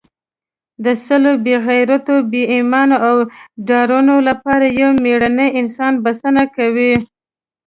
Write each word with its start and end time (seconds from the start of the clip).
د 0.83 0.85
سلو 1.05 1.31
بې 1.45 1.55
غیرتو، 1.67 2.15
بې 2.31 2.43
ایمانو 2.53 2.97
او 3.07 3.15
ډارنو 3.67 4.15
لپاره 4.29 4.65
یو 4.81 4.89
مېړنی 5.03 5.47
انسان 5.61 5.93
بسنه 6.03 6.43
کوي. 6.55 6.93